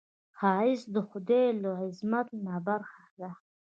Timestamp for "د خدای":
0.95-1.45